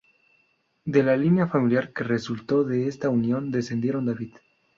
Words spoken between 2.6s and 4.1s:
de esta unión descendieron